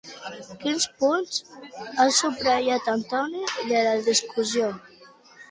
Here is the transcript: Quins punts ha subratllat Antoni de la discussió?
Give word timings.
Quins 0.61 0.87
punts 1.03 1.37
ha 2.05 2.07
subratllat 2.21 2.89
Antoni 2.95 3.45
de 3.75 3.85
la 3.91 3.95
discussió? 4.09 4.73